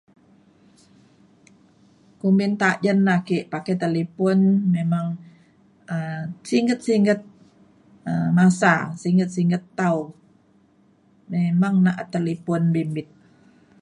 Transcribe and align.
kumbin 2.19 2.53
tajen 2.61 2.99
ake 3.15 3.37
pakai 3.51 3.75
talipon 3.81 4.39
memang 4.75 5.05
um 5.95 6.25
singget 6.49 6.79
singget 6.87 7.19
um 8.09 8.29
masa 8.39 8.73
singget 9.03 9.29
singget 9.35 9.63
tau. 9.79 9.97
memang 11.33 11.75
na’at 11.85 12.07
talipon 12.15 12.63
bimbit. 12.73 13.07